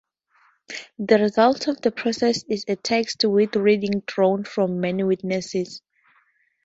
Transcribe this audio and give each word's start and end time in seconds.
The 0.97 1.19
result 1.19 1.67
of 1.67 1.79
the 1.81 1.91
process 1.91 2.43
is 2.49 2.65
a 2.67 2.75
text 2.75 3.23
with 3.23 3.55
readings 3.55 4.01
drawn 4.07 4.43
from 4.43 4.79
many 4.79 5.03
witnesses. 5.03 5.83